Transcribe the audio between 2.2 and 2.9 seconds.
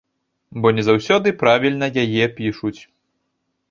пішуць.